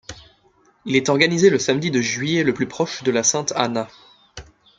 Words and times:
Il 0.85 0.95
est 0.95 1.09
organisé 1.09 1.51
le 1.51 1.59
samedi 1.59 1.91
de 1.91 2.01
juillet 2.01 2.43
le 2.43 2.55
plus 2.55 2.67
proche 2.67 3.03
de 3.03 3.11
la 3.11 3.21
sainte 3.21 3.53
Anna. 3.55 3.87